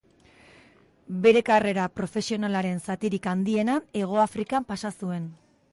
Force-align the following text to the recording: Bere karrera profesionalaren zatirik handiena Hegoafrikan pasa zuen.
Bere 1.25 1.43
karrera 1.49 1.85
profesionalaren 1.99 2.81
zatirik 2.87 3.31
handiena 3.35 3.79
Hegoafrikan 4.03 4.69
pasa 4.73 4.97
zuen. 5.01 5.33